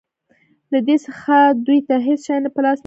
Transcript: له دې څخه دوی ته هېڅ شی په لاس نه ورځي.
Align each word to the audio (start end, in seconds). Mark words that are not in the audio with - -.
له 0.71 0.79
دې 0.87 0.97
څخه 1.07 1.35
دوی 1.65 1.79
ته 1.87 1.95
هېڅ 2.07 2.21
شی 2.25 2.33
په 2.55 2.59
لاس 2.65 2.77
نه 2.77 2.77
ورځي. 2.77 2.79